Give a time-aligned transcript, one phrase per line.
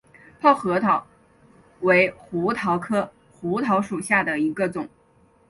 [0.39, 1.05] 泡核桃
[1.81, 4.89] 为胡桃科胡桃属下的一个种。